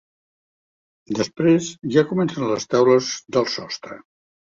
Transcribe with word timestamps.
Després 1.19 1.69
ja 1.99 2.07
comencen 2.15 2.49
les 2.55 2.69
teules 2.75 3.15
del 3.39 3.51
sostre. 3.61 4.05